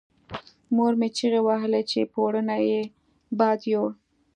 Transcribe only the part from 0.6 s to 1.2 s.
مور مې